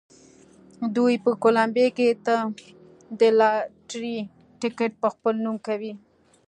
[0.95, 2.07] دوی په کولمبیا کې
[3.19, 4.15] د لاټرۍ
[4.59, 5.93] ټکټ په خپل نوم کوي.